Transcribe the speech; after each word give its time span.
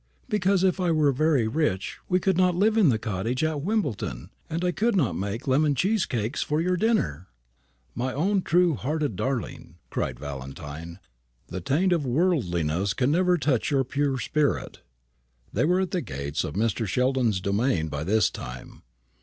"Because, 0.27 0.63
if 0.63 0.79
I 0.79 0.89
were 0.89 1.11
very 1.11 1.47
rich, 1.47 1.99
we 2.09 2.19
could 2.19 2.35
not 2.35 2.55
live 2.55 2.75
in 2.75 2.89
the 2.89 2.97
cottage 2.97 3.43
at 3.43 3.61
Wimbledon, 3.61 4.31
and 4.49 4.65
I 4.65 4.71
could 4.71 4.95
not 4.95 5.15
make 5.15 5.47
lemon 5.47 5.75
cheese 5.75 6.07
cakes 6.07 6.41
for 6.41 6.59
your 6.59 6.75
dinner." 6.75 7.27
"My 7.93 8.11
own 8.11 8.41
true 8.41 8.73
hearted 8.73 9.15
darling!" 9.15 9.75
cried 9.91 10.19
Valentine; 10.19 10.97
"the 11.49 11.61
taint 11.61 11.93
of 11.93 12.03
worldliness 12.03 12.95
can 12.95 13.11
never 13.11 13.37
touch 13.37 13.69
your 13.69 13.83
pure 13.83 14.17
spirit." 14.17 14.79
They 15.53 15.65
were 15.65 15.81
at 15.81 15.91
the 15.91 16.01
gates 16.01 16.43
of 16.43 16.55
Mr. 16.55 16.87
Sheldon's 16.87 17.39
domain 17.39 17.87
by 17.87 18.03
this 18.03 18.31
time. 18.31 18.81